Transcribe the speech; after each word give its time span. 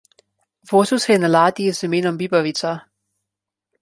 Vozil 0.71 0.99
se 1.03 1.11
je 1.11 1.19
na 1.23 1.29
ladji 1.35 1.73
z 1.81 1.89
imenom 1.89 2.17
Bibavica. 2.23 2.73